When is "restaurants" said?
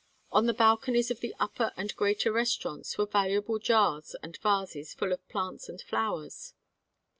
2.31-2.97